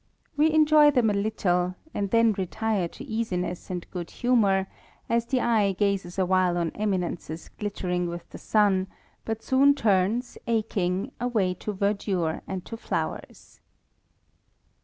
[0.35, 4.13] We enjoy them a little, and then retire to easiness and Note IX., Appendix.
[4.13, 4.67] B humour,
[5.07, 8.87] as tlic eye gazes a while on eminences, with the sun,
[9.25, 13.59] but soon turns aching away to e and to flowers.